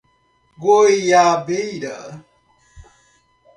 [0.61, 1.93] Goiabeira